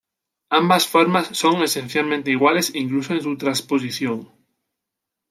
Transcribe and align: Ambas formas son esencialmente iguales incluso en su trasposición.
Ambas 0.49 0.87
formas 0.87 1.29
son 1.37 1.61
esencialmente 1.61 2.31
iguales 2.31 2.71
incluso 2.73 3.13
en 3.13 3.21
su 3.21 3.37
trasposición. 3.37 4.31